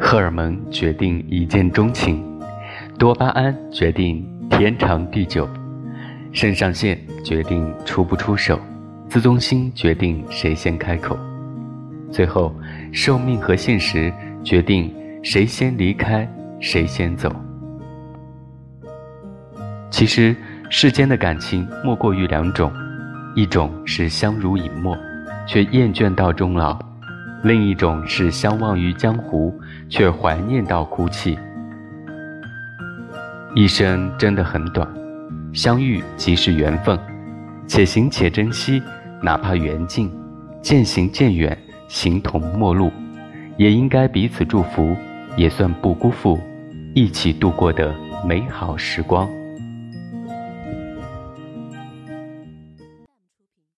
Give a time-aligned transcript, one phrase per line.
[0.00, 2.24] 荷尔蒙决定一见钟情，
[2.98, 5.46] 多巴胺决定天长地久，
[6.32, 8.58] 肾上腺决定出不出手，
[9.08, 11.18] 自尊心决定谁先开口，
[12.10, 12.54] 最后
[12.92, 14.10] 寿命和现实
[14.44, 14.90] 决定
[15.22, 16.26] 谁先离开，
[16.60, 17.30] 谁先走。
[19.90, 20.34] 其实
[20.70, 22.72] 世间的感情莫过于两种，
[23.34, 24.96] 一种是相濡以沫，
[25.46, 26.78] 却厌倦到终老；
[27.42, 29.54] 另一种是相忘于江湖，
[29.88, 31.38] 却怀念到哭泣。
[33.54, 34.86] 一生真的很短，
[35.52, 36.98] 相遇即是缘分，
[37.66, 38.82] 且行且珍惜，
[39.22, 40.10] 哪怕缘尽，
[40.60, 41.56] 渐行渐远，
[41.86, 42.92] 形同陌路，
[43.56, 44.96] 也应该彼此祝福，
[45.36, 46.38] 也算不辜负
[46.94, 47.94] 一起度过的
[48.26, 49.28] 美好时光。